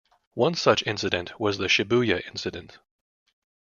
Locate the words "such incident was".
0.55-1.59